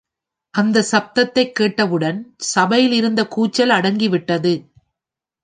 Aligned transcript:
அந்தச் 0.53 0.85
சப்தத்தைக் 0.85 1.55
கேட்டவுடன் 1.55 2.19
சபையிலிருந்த 2.37 3.27
கூச்சல் 3.27 3.69
அடங்கிவிட்டது. 3.69 4.53